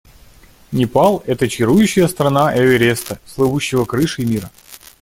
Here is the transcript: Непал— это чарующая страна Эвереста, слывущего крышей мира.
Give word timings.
Непал— 0.71 1.21
это 1.27 1.47
чарующая 1.47 2.07
страна 2.07 2.57
Эвереста, 2.57 3.19
слывущего 3.27 3.85
крышей 3.85 4.25
мира. 4.25 4.49